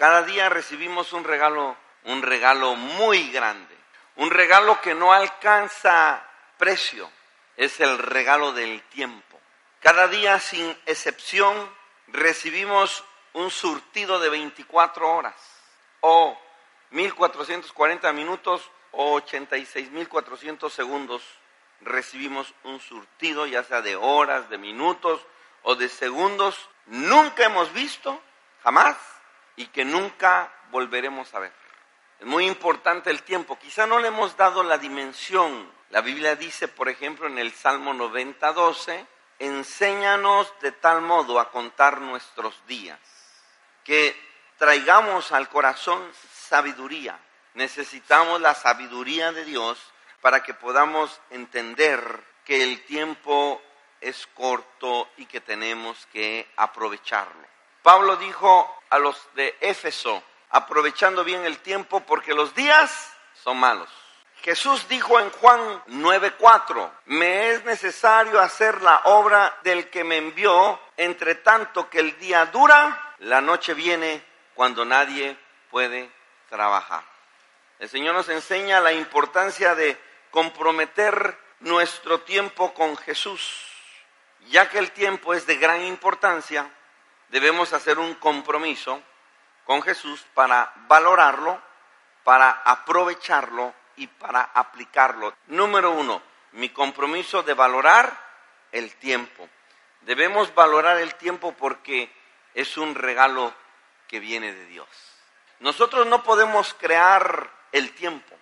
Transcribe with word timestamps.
Cada 0.00 0.22
día 0.22 0.48
recibimos 0.48 1.12
un 1.12 1.24
regalo, 1.24 1.76
un 2.04 2.22
regalo 2.22 2.74
muy 2.74 3.30
grande, 3.30 3.76
un 4.16 4.30
regalo 4.30 4.80
que 4.80 4.94
no 4.94 5.12
alcanza 5.12 6.26
precio, 6.56 7.10
es 7.58 7.80
el 7.80 7.98
regalo 7.98 8.54
del 8.54 8.80
tiempo. 8.84 9.38
Cada 9.80 10.08
día 10.08 10.40
sin 10.40 10.74
excepción 10.86 11.54
recibimos 12.06 13.04
un 13.34 13.50
surtido 13.50 14.18
de 14.20 14.30
24 14.30 15.06
horas 15.06 15.34
o 16.00 16.34
1440 16.92 18.10
minutos 18.14 18.70
o 18.92 19.20
86.400 19.20 20.70
segundos 20.70 21.22
recibimos 21.82 22.54
un 22.64 22.80
surtido, 22.80 23.44
ya 23.44 23.64
sea 23.64 23.82
de 23.82 23.96
horas, 23.96 24.48
de 24.48 24.56
minutos 24.56 25.20
o 25.60 25.74
de 25.74 25.90
segundos, 25.90 26.70
nunca 26.86 27.44
hemos 27.44 27.70
visto, 27.74 28.18
jamás, 28.62 28.96
y 29.60 29.66
que 29.66 29.84
nunca 29.84 30.50
volveremos 30.70 31.34
a 31.34 31.38
ver. 31.38 31.52
Es 32.18 32.24
muy 32.26 32.46
importante 32.46 33.10
el 33.10 33.22
tiempo, 33.22 33.58
quizá 33.58 33.86
no 33.86 33.98
le 33.98 34.08
hemos 34.08 34.34
dado 34.34 34.62
la 34.62 34.78
dimensión. 34.78 35.70
La 35.90 36.00
Biblia 36.00 36.34
dice, 36.34 36.66
por 36.66 36.88
ejemplo, 36.88 37.26
en 37.26 37.38
el 37.38 37.52
Salmo 37.52 37.92
90, 37.92 38.54
12, 38.54 39.06
enséñanos 39.38 40.50
de 40.62 40.72
tal 40.72 41.02
modo 41.02 41.38
a 41.38 41.50
contar 41.50 42.00
nuestros 42.00 42.66
días, 42.66 42.98
que 43.84 44.18
traigamos 44.56 45.30
al 45.30 45.50
corazón 45.50 46.10
sabiduría. 46.32 47.18
Necesitamos 47.52 48.40
la 48.40 48.54
sabiduría 48.54 49.30
de 49.32 49.44
Dios 49.44 49.78
para 50.22 50.42
que 50.42 50.54
podamos 50.54 51.20
entender 51.28 52.00
que 52.46 52.62
el 52.62 52.82
tiempo 52.86 53.60
es 54.00 54.26
corto 54.28 55.10
y 55.18 55.26
que 55.26 55.42
tenemos 55.42 56.06
que 56.06 56.48
aprovecharlo. 56.56 57.46
Pablo 57.82 58.16
dijo 58.16 58.79
a 58.90 58.98
los 58.98 59.16
de 59.34 59.56
Éfeso, 59.60 60.22
aprovechando 60.50 61.24
bien 61.24 61.44
el 61.44 61.58
tiempo 61.58 62.00
porque 62.00 62.34
los 62.34 62.54
días 62.54 63.12
son 63.42 63.58
malos. 63.58 63.88
Jesús 64.42 64.88
dijo 64.88 65.20
en 65.20 65.30
Juan 65.30 65.82
9:4, 65.86 66.90
me 67.06 67.50
es 67.50 67.64
necesario 67.64 68.40
hacer 68.40 68.82
la 68.82 69.02
obra 69.04 69.58
del 69.62 69.90
que 69.90 70.02
me 70.02 70.16
envió, 70.16 70.80
entre 70.96 71.34
tanto 71.36 71.90
que 71.90 72.00
el 72.00 72.18
día 72.18 72.46
dura, 72.46 73.14
la 73.18 73.40
noche 73.40 73.74
viene 73.74 74.24
cuando 74.54 74.84
nadie 74.84 75.36
puede 75.70 76.10
trabajar. 76.48 77.04
El 77.78 77.88
Señor 77.88 78.14
nos 78.14 78.28
enseña 78.28 78.80
la 78.80 78.92
importancia 78.92 79.74
de 79.74 79.98
comprometer 80.30 81.38
nuestro 81.60 82.20
tiempo 82.20 82.72
con 82.74 82.96
Jesús. 82.96 83.66
Ya 84.48 84.68
que 84.70 84.78
el 84.78 84.90
tiempo 84.92 85.34
es 85.34 85.46
de 85.46 85.56
gran 85.56 85.84
importancia, 85.84 86.70
debemos 87.30 87.72
hacer 87.72 87.98
un 87.98 88.14
compromiso 88.14 89.02
con 89.64 89.82
Jesús 89.82 90.24
para 90.34 90.72
valorarlo, 90.88 91.60
para 92.24 92.50
aprovecharlo 92.64 93.72
y 93.96 94.06
para 94.06 94.42
aplicarlo. 94.42 95.34
Número 95.46 95.92
uno, 95.92 96.22
mi 96.52 96.70
compromiso 96.70 97.42
de 97.42 97.54
valorar 97.54 98.12
el 98.72 98.94
tiempo. 98.96 99.48
Debemos 100.02 100.54
valorar 100.54 100.98
el 100.98 101.14
tiempo 101.14 101.52
porque 101.52 102.10
es 102.54 102.76
un 102.76 102.94
regalo 102.94 103.54
que 104.08 104.18
viene 104.18 104.52
de 104.52 104.66
Dios. 104.66 104.88
Nosotros 105.60 106.06
no 106.06 106.22
podemos 106.22 106.74
crear 106.74 107.50
el 107.70 107.92
tiempo. 107.92 108.34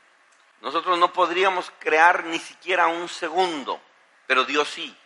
Nosotros 0.60 0.98
no 0.98 1.12
podríamos 1.12 1.72
crear 1.78 2.24
ni 2.24 2.38
siquiera 2.38 2.86
un 2.86 3.08
segundo, 3.08 3.80
pero 4.26 4.44
Dios 4.44 4.68
sí. 4.68 4.96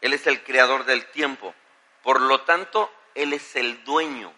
Él 0.00 0.12
es 0.12 0.26
el 0.26 0.42
creador 0.42 0.84
del 0.84 1.06
tiempo. 1.06 1.54
Por 2.02 2.20
lo 2.20 2.42
tanto, 2.42 2.92
Él 3.14 3.32
es 3.32 3.56
el 3.56 3.82
dueño. 3.84 4.32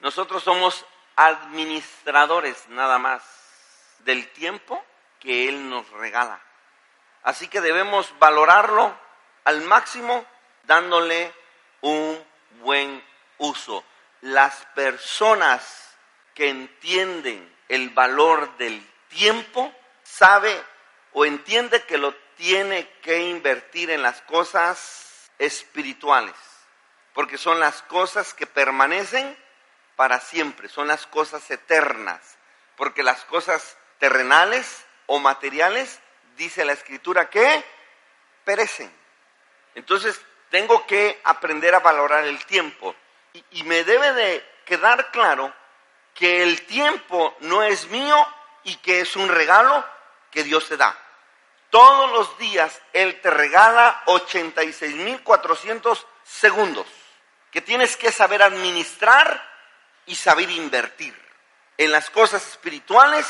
Nosotros 0.00 0.42
somos 0.42 0.84
administradores 1.16 2.68
nada 2.68 2.98
más 2.98 3.22
del 4.00 4.28
tiempo 4.32 4.84
que 5.20 5.48
Él 5.48 5.68
nos 5.68 5.88
regala. 5.90 6.40
Así 7.22 7.48
que 7.48 7.60
debemos 7.60 8.12
valorarlo 8.18 8.96
al 9.44 9.62
máximo 9.62 10.24
dándole 10.64 11.32
un 11.80 12.24
buen 12.60 13.02
uso. 13.38 13.84
Las 14.22 14.66
personas 14.74 15.96
que 16.34 16.48
entienden 16.48 17.54
el 17.68 17.90
valor 17.90 18.56
del 18.56 18.84
tiempo 19.08 19.72
sabe 20.02 20.62
o 21.12 21.24
entiende 21.24 21.82
que 21.82 21.98
lo 21.98 22.14
tiene 22.36 22.88
que 23.02 23.28
invertir 23.28 23.90
en 23.90 24.02
las 24.02 24.20
cosas 24.22 25.30
espirituales, 25.38 26.34
porque 27.14 27.38
son 27.38 27.60
las 27.60 27.82
cosas 27.82 28.34
que 28.34 28.46
permanecen 28.46 29.36
para 29.96 30.20
siempre, 30.20 30.68
son 30.68 30.88
las 30.88 31.06
cosas 31.06 31.50
eternas, 31.50 32.38
porque 32.76 33.02
las 33.02 33.24
cosas 33.24 33.76
terrenales 33.98 34.84
o 35.06 35.18
materiales, 35.18 36.00
dice 36.36 36.64
la 36.64 36.72
escritura, 36.72 37.28
que 37.28 37.64
perecen. 38.44 38.90
Entonces, 39.74 40.20
tengo 40.50 40.86
que 40.86 41.20
aprender 41.24 41.74
a 41.74 41.80
valorar 41.80 42.24
el 42.24 42.44
tiempo 42.46 42.94
y, 43.50 43.62
me 43.64 43.84
debe 43.84 44.12
de 44.12 44.46
quedar 44.64 45.10
claro 45.10 45.52
que 46.14 46.42
el 46.42 46.66
tiempo 46.66 47.34
no 47.40 47.62
es 47.62 47.88
mío 47.88 48.16
y 48.64 48.76
que 48.76 49.00
es 49.00 49.16
un 49.16 49.28
regalo 49.28 49.84
que 50.30 50.44
Dios 50.44 50.68
te 50.68 50.76
da. 50.76 50.94
Todos 51.70 52.12
los 52.12 52.36
días 52.38 52.82
Él 52.92 53.18
te 53.22 53.30
regala 53.30 54.02
86.400 54.06 56.04
segundos 56.22 57.01
que 57.52 57.60
tienes 57.60 57.96
que 57.96 58.10
saber 58.10 58.42
administrar 58.42 59.48
y 60.06 60.16
saber 60.16 60.50
invertir 60.50 61.14
en 61.78 61.92
las 61.92 62.10
cosas 62.10 62.44
espirituales, 62.48 63.26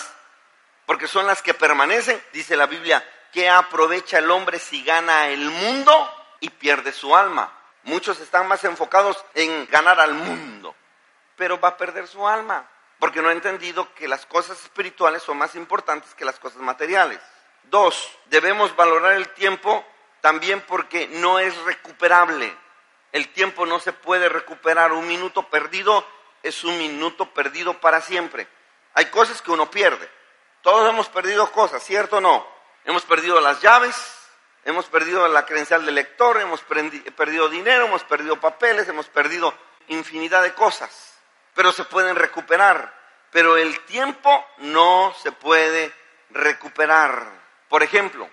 porque 0.87 1.07
son 1.07 1.27
las 1.27 1.43
que 1.43 1.53
permanecen, 1.53 2.23
dice 2.33 2.57
la 2.57 2.67
Biblia, 2.67 3.07
que 3.33 3.51
aprovecha 3.51 4.19
el 4.19 4.31
hombre 4.31 4.59
si 4.59 4.83
gana 4.83 5.29
el 5.29 5.51
mundo 5.51 6.11
y 6.41 6.49
pierde 6.51 6.93
su 6.93 7.15
alma. 7.15 7.53
Muchos 7.83 8.21
están 8.21 8.47
más 8.47 8.63
enfocados 8.65 9.23
en 9.35 9.67
ganar 9.67 10.01
al 10.01 10.15
mundo, 10.15 10.75
pero 11.37 11.61
va 11.61 11.69
a 11.69 11.77
perder 11.77 12.07
su 12.07 12.27
alma 12.27 12.67
porque 13.03 13.21
no 13.21 13.31
ha 13.31 13.33
entendido 13.33 13.93
que 13.95 14.07
las 14.07 14.27
cosas 14.27 14.63
espirituales 14.63 15.25
son 15.25 15.37
más 15.37 15.57
importantes 15.57 16.15
que 16.15 16.25
las 16.25 16.39
cosas 16.39 16.63
materiales. 16.63 17.19
Dos, 17.65 18.17
debemos 18.27 18.77
valorar 18.77 19.15
el 19.15 19.29
tiempo 19.31 19.85
también 20.21 20.61
porque 20.61 21.09
no 21.09 21.41
es 21.41 21.57
recuperable. 21.63 22.57
El 23.13 23.29
tiempo 23.33 23.67
no 23.67 23.79
se 23.79 23.93
puede 23.93 24.29
recuperar. 24.29 24.93
Un 24.93 25.07
minuto 25.07 25.49
perdido 25.49 26.07
es 26.43 26.65
un 26.65 26.77
minuto 26.79 27.33
perdido 27.33 27.81
para 27.81 28.01
siempre. 28.01 28.49
Hay 28.95 29.07
cosas 29.07 29.41
que 29.41 29.51
uno 29.51 29.71
pierde. 29.71 30.09
Todos 30.63 30.89
hemos 30.89 31.09
perdido 31.09 31.51
cosas, 31.53 31.83
¿cierto 31.83 32.17
o 32.17 32.21
no? 32.21 32.47
Hemos 32.85 33.05
perdido 33.05 33.41
las 33.41 33.61
llaves, 33.61 33.97
hemos 34.65 34.87
perdido 34.87 35.27
la 35.29 35.47
credencial 35.47 35.85
del 35.85 35.95
lector, 35.95 36.41
hemos 36.41 36.63
perdido 36.63 37.49
dinero, 37.49 37.87
hemos 37.87 38.05
perdido 38.05 38.41
papeles, 38.41 38.89
hemos 38.89 39.07
perdido 39.07 39.55
infinidad 39.89 40.43
de 40.43 40.55
cosas 40.55 41.13
pero 41.55 41.73
se 41.73 41.85
pueden 41.85 42.17
recuperar. 42.17 43.01
Pero 43.31 43.57
el 43.57 43.81
tiempo 43.81 44.45
no 44.59 45.15
se 45.23 45.33
puede 45.33 45.93
recuperar. 46.31 47.27
Por 47.69 47.83
ejemplo, 47.83 48.29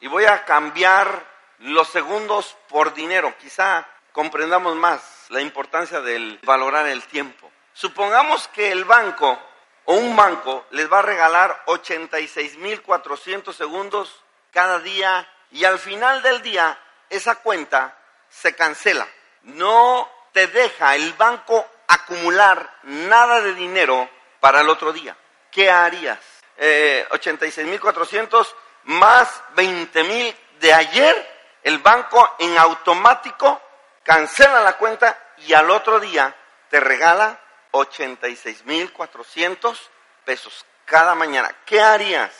y 0.00 0.06
voy 0.06 0.24
a 0.24 0.44
cambiar 0.44 1.26
los 1.58 1.88
segundos 1.88 2.56
por 2.68 2.94
dinero, 2.94 3.34
quizá 3.38 3.86
comprendamos 4.18 4.74
más 4.74 5.00
la 5.28 5.40
importancia 5.40 6.00
del 6.00 6.40
valorar 6.42 6.88
el 6.88 7.04
tiempo. 7.04 7.52
Supongamos 7.72 8.48
que 8.48 8.72
el 8.72 8.84
banco 8.84 9.38
o 9.84 9.94
un 9.94 10.16
banco 10.16 10.66
les 10.72 10.92
va 10.92 10.98
a 10.98 11.02
regalar 11.02 11.62
86.400 11.66 13.52
segundos 13.52 14.24
cada 14.50 14.80
día 14.80 15.24
y 15.52 15.62
al 15.64 15.78
final 15.78 16.20
del 16.22 16.42
día 16.42 16.76
esa 17.08 17.36
cuenta 17.36 17.96
se 18.28 18.56
cancela. 18.56 19.06
No 19.44 20.10
te 20.32 20.48
deja 20.48 20.96
el 20.96 21.12
banco 21.12 21.64
acumular 21.86 22.74
nada 22.82 23.40
de 23.40 23.54
dinero 23.54 24.10
para 24.40 24.62
el 24.62 24.68
otro 24.68 24.92
día. 24.92 25.16
¿Qué 25.52 25.70
harías? 25.70 26.18
Eh, 26.56 27.06
86.400 27.12 28.52
más 28.82 29.40
20.000 29.54 30.34
de 30.58 30.74
ayer, 30.74 31.60
el 31.62 31.78
banco 31.78 32.34
en 32.40 32.58
automático 32.58 33.62
cancela 34.08 34.60
la 34.60 34.78
cuenta 34.78 35.18
y 35.36 35.52
al 35.52 35.70
otro 35.70 36.00
día 36.00 36.34
te 36.70 36.80
regala 36.80 37.38
86.400 37.72 39.78
pesos 40.24 40.64
cada 40.86 41.14
mañana. 41.14 41.54
¿Qué 41.66 41.82
harías? 41.82 42.30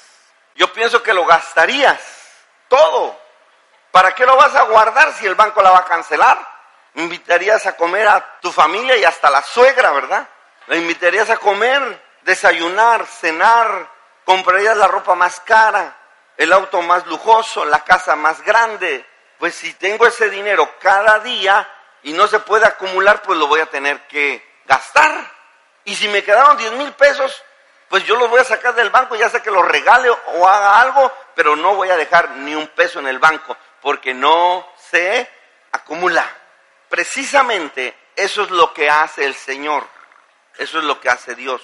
Yo 0.54 0.72
pienso 0.72 1.02
que 1.02 1.12
lo 1.12 1.26
gastarías 1.26 2.00
todo. 2.68 3.20
¿Para 3.90 4.14
qué 4.14 4.24
lo 4.24 4.34
vas 4.34 4.54
a 4.54 4.62
guardar 4.62 5.12
si 5.12 5.26
el 5.26 5.34
banco 5.34 5.60
la 5.60 5.72
va 5.72 5.80
a 5.80 5.84
cancelar? 5.84 6.38
Invitarías 6.94 7.66
a 7.66 7.76
comer 7.76 8.08
a 8.08 8.38
tu 8.40 8.50
familia 8.50 8.96
y 8.96 9.04
hasta 9.04 9.28
la 9.28 9.42
suegra, 9.42 9.90
¿verdad? 9.90 10.26
La 10.68 10.76
invitarías 10.76 11.28
a 11.28 11.36
comer, 11.36 12.02
desayunar, 12.22 13.06
cenar, 13.06 13.90
comprarías 14.24 14.78
la 14.78 14.88
ropa 14.88 15.14
más 15.14 15.38
cara, 15.40 15.94
el 16.38 16.50
auto 16.50 16.80
más 16.80 17.06
lujoso, 17.06 17.66
la 17.66 17.84
casa 17.84 18.16
más 18.16 18.40
grande. 18.40 19.04
Pues 19.38 19.54
si 19.54 19.72
tengo 19.74 20.06
ese 20.06 20.30
dinero 20.30 20.68
cada 20.80 21.20
día 21.20 21.68
y 22.02 22.12
no 22.12 22.26
se 22.26 22.40
puede 22.40 22.66
acumular, 22.66 23.22
pues 23.22 23.38
lo 23.38 23.46
voy 23.46 23.60
a 23.60 23.66
tener 23.66 24.08
que 24.08 24.44
gastar. 24.66 25.30
Y 25.84 25.94
si 25.94 26.08
me 26.08 26.24
quedaron 26.24 26.56
10 26.56 26.72
mil 26.72 26.92
pesos, 26.92 27.44
pues 27.88 28.04
yo 28.04 28.16
los 28.16 28.28
voy 28.28 28.40
a 28.40 28.44
sacar 28.44 28.74
del 28.74 28.90
banco, 28.90 29.16
ya 29.16 29.30
sea 29.30 29.40
que 29.40 29.50
los 29.50 29.66
regale 29.66 30.10
o 30.10 30.46
haga 30.46 30.78
algo, 30.80 31.10
pero 31.34 31.56
no 31.56 31.74
voy 31.74 31.88
a 31.90 31.96
dejar 31.96 32.28
ni 32.30 32.54
un 32.54 32.68
peso 32.68 32.98
en 32.98 33.06
el 33.06 33.18
banco, 33.18 33.56
porque 33.80 34.12
no 34.12 34.68
se 34.90 35.30
acumula. 35.72 36.28
Precisamente 36.88 37.96
eso 38.16 38.42
es 38.42 38.50
lo 38.50 38.74
que 38.74 38.90
hace 38.90 39.24
el 39.24 39.34
Señor, 39.34 39.86
eso 40.58 40.78
es 40.78 40.84
lo 40.84 41.00
que 41.00 41.08
hace 41.08 41.34
Dios 41.34 41.62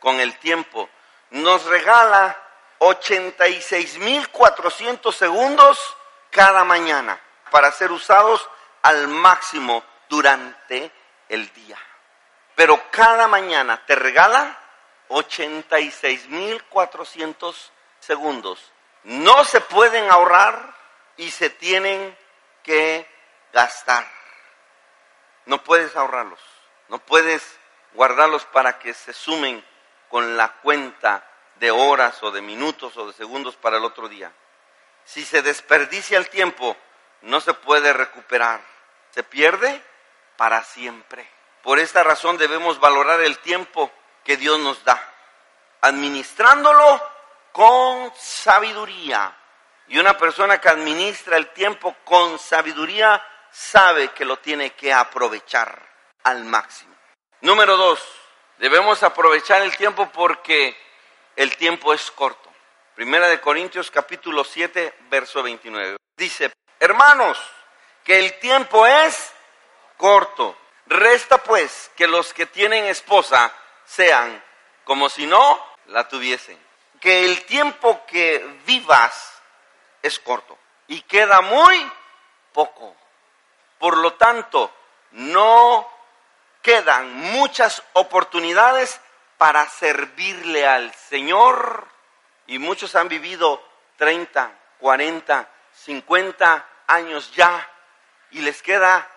con 0.00 0.18
el 0.20 0.36
tiempo. 0.38 0.90
Nos 1.30 1.64
regala 1.66 2.36
86.400 2.80 5.12
segundos 5.12 5.78
cada 6.34 6.64
mañana 6.64 7.18
para 7.52 7.70
ser 7.70 7.92
usados 7.92 8.50
al 8.82 9.06
máximo 9.06 9.84
durante 10.08 10.90
el 11.28 11.52
día. 11.52 11.78
Pero 12.56 12.90
cada 12.90 13.28
mañana 13.28 13.86
te 13.86 13.94
regala 13.94 14.58
86.400 15.10 17.54
segundos. 18.00 18.72
No 19.04 19.44
se 19.44 19.60
pueden 19.60 20.10
ahorrar 20.10 20.74
y 21.16 21.30
se 21.30 21.50
tienen 21.50 22.18
que 22.64 23.08
gastar. 23.52 24.04
No 25.46 25.62
puedes 25.62 25.94
ahorrarlos, 25.94 26.40
no 26.88 26.98
puedes 26.98 27.60
guardarlos 27.92 28.44
para 28.46 28.80
que 28.80 28.92
se 28.92 29.12
sumen 29.12 29.64
con 30.08 30.36
la 30.36 30.48
cuenta 30.62 31.24
de 31.56 31.70
horas 31.70 32.20
o 32.24 32.32
de 32.32 32.42
minutos 32.42 32.96
o 32.96 33.06
de 33.06 33.12
segundos 33.12 33.54
para 33.56 33.76
el 33.76 33.84
otro 33.84 34.08
día. 34.08 34.32
Si 35.04 35.24
se 35.24 35.42
desperdicia 35.42 36.18
el 36.18 36.28
tiempo, 36.28 36.76
no 37.22 37.40
se 37.40 37.54
puede 37.54 37.92
recuperar. 37.92 38.60
Se 39.10 39.22
pierde 39.22 39.82
para 40.36 40.62
siempre. 40.64 41.28
Por 41.62 41.78
esta 41.78 42.02
razón 42.02 42.36
debemos 42.36 42.80
valorar 42.80 43.20
el 43.20 43.38
tiempo 43.38 43.90
que 44.22 44.36
Dios 44.36 44.58
nos 44.58 44.84
da, 44.84 45.00
administrándolo 45.82 47.02
con 47.52 48.12
sabiduría. 48.16 49.34
Y 49.88 49.98
una 49.98 50.16
persona 50.16 50.60
que 50.60 50.68
administra 50.68 51.36
el 51.36 51.48
tiempo 51.52 51.94
con 52.04 52.38
sabiduría 52.38 53.22
sabe 53.50 54.08
que 54.08 54.24
lo 54.24 54.38
tiene 54.38 54.70
que 54.70 54.92
aprovechar 54.92 55.80
al 56.24 56.44
máximo. 56.44 56.94
Número 57.42 57.76
dos, 57.76 58.00
debemos 58.58 59.02
aprovechar 59.02 59.62
el 59.62 59.76
tiempo 59.76 60.10
porque 60.10 60.76
el 61.36 61.56
tiempo 61.56 61.92
es 61.92 62.10
corto. 62.10 62.53
Primera 62.94 63.26
de 63.26 63.40
Corintios 63.40 63.90
capítulo 63.90 64.44
7, 64.44 64.94
verso 65.10 65.42
29. 65.42 65.96
Dice, 66.16 66.52
hermanos, 66.78 67.36
que 68.04 68.20
el 68.20 68.38
tiempo 68.38 68.86
es 68.86 69.32
corto. 69.96 70.56
Resta 70.86 71.38
pues 71.38 71.90
que 71.96 72.06
los 72.06 72.32
que 72.32 72.46
tienen 72.46 72.84
esposa 72.84 73.52
sean 73.84 74.40
como 74.84 75.08
si 75.08 75.26
no 75.26 75.60
la 75.86 76.06
tuviesen. 76.06 76.56
Que 77.00 77.24
el 77.24 77.44
tiempo 77.46 78.06
que 78.06 78.60
vivas 78.64 79.42
es 80.00 80.20
corto 80.20 80.56
y 80.86 81.00
queda 81.02 81.40
muy 81.40 81.90
poco. 82.52 82.94
Por 83.78 83.96
lo 83.96 84.12
tanto, 84.12 84.72
no 85.10 85.90
quedan 86.62 87.12
muchas 87.12 87.82
oportunidades 87.94 89.00
para 89.36 89.68
servirle 89.68 90.64
al 90.64 90.94
Señor. 90.94 91.93
Y 92.46 92.58
muchos 92.58 92.94
han 92.94 93.08
vivido 93.08 93.62
30, 93.96 94.52
40, 94.78 95.48
50 95.72 96.68
años 96.86 97.32
ya 97.34 97.68
y 98.30 98.40
les 98.40 98.62
queda 98.62 99.08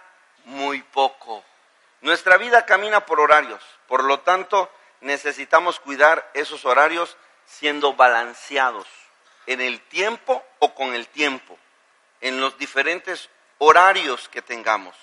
muy 0.46 0.82
poco. 0.82 1.44
Nuestra 2.02 2.38
vida 2.38 2.66
camina 2.66 3.06
por 3.06 3.20
horarios, 3.20 3.64
por 3.88 4.04
lo 4.04 4.22
tanto 4.22 4.72
necesitamos 5.02 5.80
cuidar 5.80 6.30
esos 6.34 6.66
horarios 6.66 7.18
siendo 7.46 7.94
balanceados 7.94 8.88
en 9.46 9.62
el 9.62 9.82
tiempo 9.82 10.44
o 10.60 10.74
con 10.74 10.94
el 10.94 11.08
tiempo, 11.08 11.58
en 12.22 12.40
los 12.40 12.58
diferentes 12.58 13.30
horarios 13.58 14.30
que 14.30 14.42
tengamos, 14.42 14.96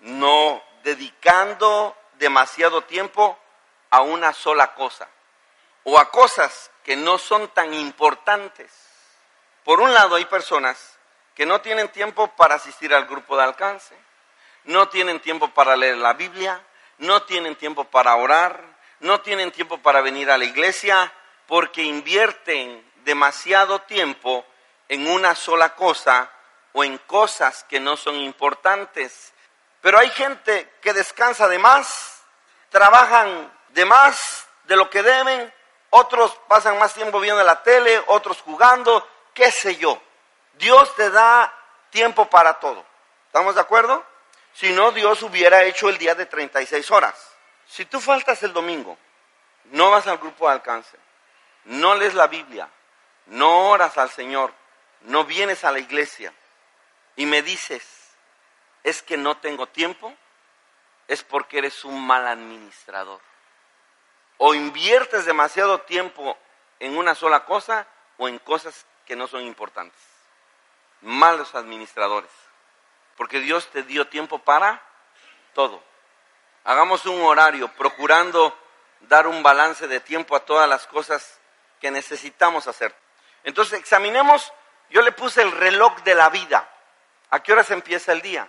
no 0.00 0.62
dedicando 0.82 1.96
demasiado 2.14 2.82
tiempo 2.84 3.38
a 3.90 4.02
una 4.02 4.32
sola 4.32 4.74
cosa 4.74 5.08
o 5.88 6.00
a 6.00 6.10
cosas 6.10 6.72
que 6.84 6.96
no 6.96 7.16
son 7.16 7.46
tan 7.48 7.72
importantes. 7.72 8.72
Por 9.64 9.80
un 9.80 9.94
lado 9.94 10.16
hay 10.16 10.24
personas 10.24 10.98
que 11.32 11.46
no 11.46 11.60
tienen 11.60 11.88
tiempo 11.90 12.26
para 12.34 12.56
asistir 12.56 12.92
al 12.92 13.06
grupo 13.06 13.36
de 13.36 13.44
alcance, 13.44 13.96
no 14.64 14.88
tienen 14.88 15.20
tiempo 15.20 15.48
para 15.48 15.76
leer 15.76 15.98
la 15.98 16.14
Biblia, 16.14 16.60
no 16.98 17.22
tienen 17.22 17.54
tiempo 17.54 17.84
para 17.84 18.16
orar, 18.16 18.64
no 18.98 19.20
tienen 19.20 19.52
tiempo 19.52 19.78
para 19.78 20.00
venir 20.00 20.28
a 20.28 20.38
la 20.38 20.44
iglesia, 20.44 21.12
porque 21.46 21.82
invierten 21.82 22.84
demasiado 23.04 23.82
tiempo 23.82 24.44
en 24.88 25.06
una 25.06 25.36
sola 25.36 25.76
cosa 25.76 26.32
o 26.72 26.82
en 26.82 26.98
cosas 26.98 27.62
que 27.62 27.78
no 27.78 27.96
son 27.96 28.16
importantes. 28.16 29.32
Pero 29.80 30.00
hay 30.00 30.10
gente 30.10 30.68
que 30.82 30.92
descansa 30.92 31.46
de 31.46 31.60
más, 31.60 32.24
trabajan 32.70 33.52
de 33.68 33.84
más 33.84 34.48
de 34.64 34.74
lo 34.74 34.90
que 34.90 35.04
deben, 35.04 35.54
otros 35.96 36.38
pasan 36.46 36.78
más 36.78 36.92
tiempo 36.92 37.20
viendo 37.20 37.42
la 37.42 37.62
tele, 37.62 38.02
otros 38.08 38.42
jugando, 38.42 39.06
qué 39.32 39.50
sé 39.50 39.76
yo. 39.76 40.00
Dios 40.54 40.94
te 40.94 41.10
da 41.10 41.52
tiempo 41.90 42.28
para 42.28 42.54
todo. 42.54 42.84
¿Estamos 43.26 43.54
de 43.54 43.60
acuerdo? 43.62 44.04
Si 44.52 44.72
no, 44.72 44.92
Dios 44.92 45.22
hubiera 45.22 45.64
hecho 45.64 45.88
el 45.88 45.98
día 45.98 46.14
de 46.14 46.26
36 46.26 46.90
horas. 46.90 47.14
Si 47.66 47.84
tú 47.86 48.00
faltas 48.00 48.42
el 48.42 48.52
domingo, 48.52 48.96
no 49.64 49.90
vas 49.90 50.06
al 50.06 50.18
grupo 50.18 50.46
de 50.46 50.54
alcance, 50.54 50.96
no 51.64 51.94
lees 51.94 52.14
la 52.14 52.26
Biblia, 52.26 52.68
no 53.26 53.70
oras 53.70 53.98
al 53.98 54.10
Señor, 54.10 54.52
no 55.02 55.24
vienes 55.24 55.64
a 55.64 55.72
la 55.72 55.78
iglesia 55.78 56.32
y 57.16 57.26
me 57.26 57.42
dices, 57.42 57.82
es 58.84 59.02
que 59.02 59.16
no 59.16 59.38
tengo 59.38 59.66
tiempo, 59.66 60.14
es 61.08 61.22
porque 61.22 61.58
eres 61.58 61.84
un 61.84 62.06
mal 62.06 62.26
administrador. 62.26 63.20
O 64.38 64.54
inviertes 64.54 65.24
demasiado 65.24 65.80
tiempo 65.82 66.36
en 66.78 66.96
una 66.96 67.14
sola 67.14 67.44
cosa 67.44 67.86
o 68.18 68.28
en 68.28 68.38
cosas 68.38 68.86
que 69.04 69.16
no 69.16 69.26
son 69.26 69.42
importantes. 69.42 70.00
Malos 71.00 71.54
administradores 71.54 72.30
porque 73.16 73.40
Dios 73.40 73.68
te 73.70 73.82
dio 73.82 74.06
tiempo 74.06 74.38
para 74.38 74.82
todo. 75.54 75.82
Hagamos 76.64 77.06
un 77.06 77.22
horario 77.22 77.68
procurando 77.68 78.56
dar 79.00 79.26
un 79.26 79.42
balance 79.42 79.88
de 79.88 80.00
tiempo 80.00 80.36
a 80.36 80.44
todas 80.44 80.68
las 80.68 80.86
cosas 80.86 81.38
que 81.80 81.90
necesitamos 81.90 82.66
hacer. 82.66 82.94
Entonces 83.44 83.78
examinemos, 83.78 84.52
yo 84.90 85.02
le 85.02 85.12
puse 85.12 85.42
el 85.42 85.52
reloj 85.52 86.02
de 86.02 86.14
la 86.14 86.28
vida. 86.28 86.68
¿A 87.30 87.42
qué 87.42 87.52
horas 87.52 87.70
empieza 87.70 88.12
el 88.12 88.20
día? 88.20 88.48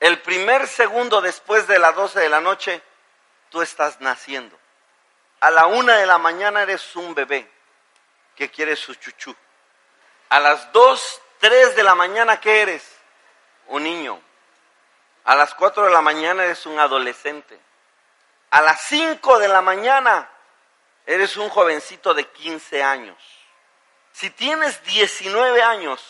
El 0.00 0.20
primer 0.20 0.66
segundo 0.66 1.20
después 1.20 1.66
de 1.66 1.78
las 1.78 1.94
12 1.94 2.20
de 2.20 2.28
la 2.28 2.40
noche, 2.40 2.82
tú 3.48 3.62
estás 3.62 4.00
naciendo. 4.00 4.58
A 5.40 5.50
la 5.50 5.66
una 5.66 5.96
de 5.96 6.06
la 6.06 6.18
mañana 6.18 6.62
eres 6.62 6.96
un 6.96 7.14
bebé 7.14 7.50
que 8.34 8.50
quiere 8.50 8.76
su 8.76 8.94
chuchú. 8.94 9.34
A 10.30 10.40
las 10.40 10.72
2, 10.72 11.20
3 11.38 11.76
de 11.76 11.82
la 11.82 11.94
mañana, 11.94 12.40
¿qué 12.40 12.62
eres? 12.62 12.94
un 13.68 13.84
niño. 13.84 14.20
A 15.24 15.34
las 15.36 15.54
4 15.54 15.86
de 15.86 15.90
la 15.90 16.02
mañana 16.02 16.44
eres 16.44 16.66
un 16.66 16.78
adolescente. 16.78 17.58
A 18.50 18.60
las 18.60 18.82
5 18.82 19.38
de 19.38 19.48
la 19.48 19.62
mañana 19.62 20.28
eres 21.06 21.36
un 21.36 21.48
jovencito 21.48 22.14
de 22.14 22.24
15 22.24 22.82
años. 22.82 23.16
Si 24.12 24.30
tienes 24.30 24.82
19 24.84 25.62
años, 25.62 26.00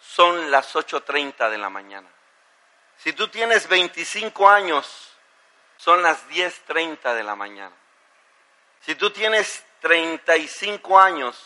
son 0.00 0.50
las 0.50 0.74
8.30 0.74 1.50
de 1.50 1.58
la 1.58 1.70
mañana. 1.70 2.08
Si 2.98 3.12
tú 3.12 3.28
tienes 3.28 3.68
25 3.68 4.48
años, 4.48 5.16
son 5.76 6.02
las 6.02 6.28
10.30 6.28 7.14
de 7.14 7.22
la 7.22 7.34
mañana. 7.34 7.74
Si 8.80 8.94
tú 8.94 9.10
tienes 9.10 9.64
35 9.80 10.98
años, 10.98 11.40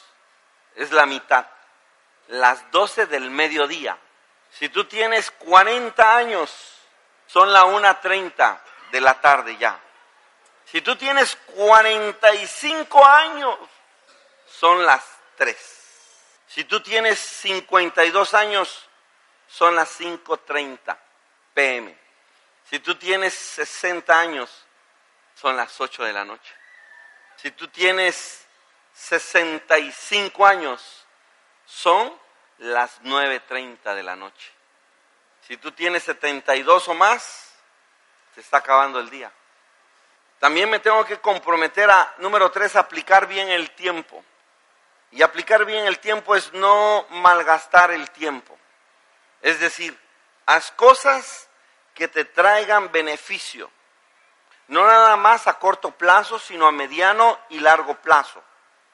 es 0.77 0.93
la 0.93 1.07
mitad. 1.07 1.47
Las 2.29 2.71
12 2.71 3.07
del 3.07 3.31
mediodía 3.31 3.99
si 4.59 4.69
tú 4.69 4.85
tienes 4.85 5.33
40 5.33 6.17
años, 6.17 6.53
son 7.27 7.53
la 7.53 7.65
1.30 7.65 8.61
de 8.93 9.01
la 9.01 9.21
tarde 9.21 9.57
ya. 9.57 9.81
Si 10.65 10.81
tú 10.81 10.95
tienes 10.97 11.37
45 11.57 13.05
años, 13.05 13.59
son 14.47 14.87
las 14.87 15.05
3. 15.37 15.57
Si 16.47 16.65
tú 16.65 16.81
tienes 16.81 17.19
52 17.19 18.35
años, 18.35 18.89
son 19.49 19.75
las 19.75 20.01
5.30 20.01 20.97
pm. 21.53 21.99
Si 22.71 22.79
tú 22.79 22.95
tienes 22.95 23.35
60 23.35 24.19
años, 24.19 24.67
son 25.35 25.57
las 25.57 25.81
8 25.81 26.05
de 26.05 26.13
la 26.13 26.25
noche. 26.25 26.55
Si 27.45 27.51
tú 27.51 27.69
tienes 27.69 28.47
65 28.95 30.47
años, 30.47 31.05
son 31.67 32.11
las 32.57 33.03
9.30 33.03 33.95
de 33.95 34.03
la 34.03 34.17
noche. 34.17 34.51
Si 35.47 35.59
tú 35.59 35.71
tienes 35.73 36.05
72 36.05 36.89
o 36.89 36.95
más, 36.95 37.53
se 38.35 38.41
está 38.41 38.57
acabando 38.57 38.99
el 38.99 39.11
día. 39.11 39.31
También 40.39 40.71
me 40.71 40.79
tengo 40.79 41.05
que 41.05 41.21
comprometer 41.21 41.91
a, 41.91 42.15
número 42.17 42.51
3, 42.51 42.77
aplicar 42.77 43.27
bien 43.27 43.51
el 43.51 43.73
tiempo. 43.73 44.25
Y 45.11 45.21
aplicar 45.21 45.67
bien 45.67 45.85
el 45.85 45.99
tiempo 45.99 46.35
es 46.35 46.51
no 46.55 47.05
malgastar 47.11 47.91
el 47.91 48.11
tiempo. 48.11 48.59
Es 49.43 49.61
decir, 49.61 49.95
haz 50.47 50.71
cosas 50.71 51.51
que 51.93 52.09
te 52.09 52.25
traigan 52.25 52.91
beneficio. 52.91 53.71
No 54.69 54.87
nada 54.87 55.17
más 55.17 55.47
a 55.47 55.59
corto 55.59 55.91
plazo, 55.91 56.39
sino 56.39 56.67
a 56.67 56.73
mediano 56.73 57.39
y 57.51 57.61
largo 57.61 57.95
plazo. 57.97 58.43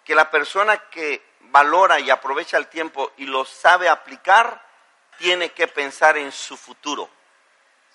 Que 0.04 0.14
la 0.14 0.30
persona 0.30 0.76
que 0.88 1.24
valora 1.40 2.00
y 2.00 2.10
aprovecha 2.10 2.56
el 2.56 2.68
tiempo 2.68 3.12
y 3.16 3.26
lo 3.26 3.44
sabe 3.44 3.88
aplicar, 3.88 4.64
tiene 5.18 5.52
que 5.52 5.68
pensar 5.68 6.16
en 6.16 6.32
su 6.32 6.56
futuro. 6.56 7.08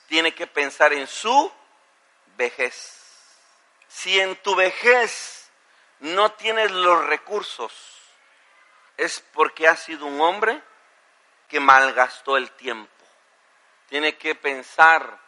Tiene 0.08 0.34
que 0.34 0.48
pensar 0.48 0.94
en 0.94 1.08
su 1.08 1.52
vejez. 2.38 3.02
Si 3.88 4.20
en 4.20 4.36
tu 4.38 4.56
vejez 4.56 5.50
no 6.00 6.32
tienes 6.34 6.72
los 6.72 7.06
recursos, 7.06 7.74
es 8.98 9.24
porque 9.34 9.68
has 9.68 9.80
sido 9.80 10.06
un 10.06 10.22
hombre 10.22 10.62
que 11.48 11.60
malgastó 11.60 12.38
el 12.38 12.52
tiempo. 12.52 12.92
Tiene 13.88 14.18
que 14.18 14.36
pensar 14.36 15.25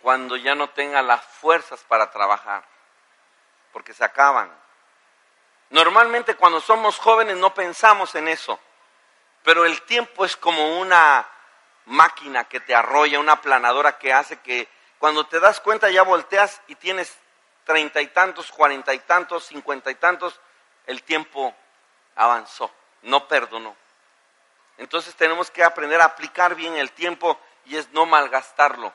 cuando 0.00 0.36
ya 0.36 0.54
no 0.54 0.70
tenga 0.70 1.02
las 1.02 1.24
fuerzas 1.24 1.80
para 1.88 2.10
trabajar, 2.10 2.64
porque 3.72 3.92
se 3.92 4.04
acaban. 4.04 4.50
Normalmente 5.70 6.36
cuando 6.36 6.60
somos 6.60 6.98
jóvenes 6.98 7.36
no 7.36 7.52
pensamos 7.52 8.14
en 8.14 8.28
eso, 8.28 8.58
pero 9.42 9.64
el 9.64 9.82
tiempo 9.82 10.24
es 10.24 10.36
como 10.36 10.78
una 10.78 11.28
máquina 11.86 12.44
que 12.44 12.60
te 12.60 12.74
arrolla, 12.74 13.20
una 13.20 13.40
planadora 13.40 13.98
que 13.98 14.12
hace 14.12 14.40
que 14.40 14.68
cuando 14.98 15.26
te 15.26 15.40
das 15.40 15.60
cuenta 15.60 15.90
ya 15.90 16.02
volteas 16.02 16.60
y 16.66 16.74
tienes 16.74 17.16
treinta 17.64 18.00
y 18.00 18.08
tantos, 18.08 18.50
cuarenta 18.50 18.94
y 18.94 18.98
tantos, 19.00 19.46
cincuenta 19.46 19.90
y 19.90 19.94
tantos, 19.96 20.40
el 20.86 21.02
tiempo 21.02 21.54
avanzó, 22.16 22.70
no 23.02 23.28
perdonó. 23.28 23.76
Entonces 24.78 25.14
tenemos 25.16 25.50
que 25.50 25.64
aprender 25.64 26.00
a 26.00 26.06
aplicar 26.06 26.54
bien 26.54 26.76
el 26.76 26.92
tiempo 26.92 27.38
y 27.66 27.76
es 27.76 27.90
no 27.90 28.06
malgastarlo 28.06 28.92